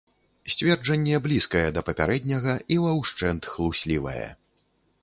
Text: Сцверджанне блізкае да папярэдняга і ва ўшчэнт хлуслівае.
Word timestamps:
Сцверджанне 0.53 1.19
блізкае 1.25 1.63
да 1.75 1.83
папярэдняга 1.91 2.57
і 2.77 2.79
ва 2.87 2.91
ўшчэнт 3.03 3.41
хлуслівае. 3.53 4.27